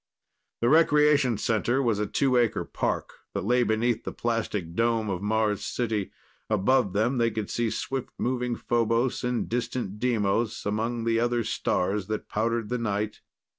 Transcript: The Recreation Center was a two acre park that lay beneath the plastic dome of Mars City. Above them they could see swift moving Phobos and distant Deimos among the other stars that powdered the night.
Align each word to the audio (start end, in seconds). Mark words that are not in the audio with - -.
The 0.61 0.69
Recreation 0.69 1.37
Center 1.37 1.79
was 1.79 1.99
a 1.99 2.07
two 2.07 2.35
acre 2.35 2.65
park 2.65 3.13
that 3.35 3.45
lay 3.45 3.61
beneath 3.61 4.03
the 4.03 4.11
plastic 4.11 4.73
dome 4.73 5.11
of 5.11 5.21
Mars 5.21 5.63
City. 5.63 6.09
Above 6.49 6.93
them 6.93 7.19
they 7.19 7.29
could 7.29 7.51
see 7.51 7.69
swift 7.69 8.09
moving 8.17 8.55
Phobos 8.55 9.23
and 9.23 9.47
distant 9.47 9.99
Deimos 9.99 10.65
among 10.65 11.03
the 11.03 11.19
other 11.19 11.43
stars 11.43 12.07
that 12.07 12.27
powdered 12.27 12.69
the 12.69 12.79
night. 12.79 13.21